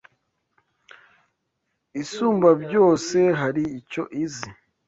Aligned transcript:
Isumbabyose 2.01 3.19
hari 3.39 3.63
icyo 3.79 4.03
izi? 4.23 4.49